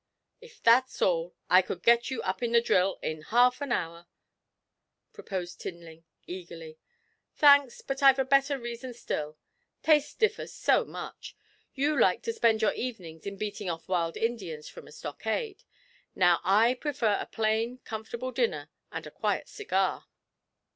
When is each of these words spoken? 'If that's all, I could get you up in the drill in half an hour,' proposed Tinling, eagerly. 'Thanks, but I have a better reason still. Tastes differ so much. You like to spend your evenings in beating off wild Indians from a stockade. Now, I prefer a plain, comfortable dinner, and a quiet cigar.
'If 0.41 0.63
that's 0.63 0.99
all, 0.99 1.35
I 1.47 1.61
could 1.61 1.83
get 1.83 2.09
you 2.09 2.23
up 2.23 2.41
in 2.41 2.53
the 2.53 2.59
drill 2.59 2.97
in 3.03 3.21
half 3.21 3.61
an 3.61 3.71
hour,' 3.71 4.07
proposed 5.13 5.61
Tinling, 5.61 6.05
eagerly. 6.25 6.79
'Thanks, 7.35 7.81
but 7.83 8.01
I 8.01 8.07
have 8.07 8.17
a 8.17 8.25
better 8.25 8.57
reason 8.57 8.95
still. 8.95 9.37
Tastes 9.83 10.15
differ 10.15 10.47
so 10.47 10.83
much. 10.85 11.35
You 11.75 11.99
like 11.99 12.23
to 12.23 12.33
spend 12.33 12.63
your 12.63 12.73
evenings 12.73 13.27
in 13.27 13.37
beating 13.37 13.69
off 13.69 13.87
wild 13.87 14.17
Indians 14.17 14.67
from 14.67 14.87
a 14.87 14.91
stockade. 14.91 15.65
Now, 16.15 16.39
I 16.43 16.73
prefer 16.73 17.19
a 17.21 17.27
plain, 17.27 17.77
comfortable 17.83 18.31
dinner, 18.31 18.71
and 18.91 19.05
a 19.05 19.11
quiet 19.11 19.47
cigar. 19.47 20.07